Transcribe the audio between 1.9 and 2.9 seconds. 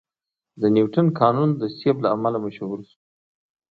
له امله مشهور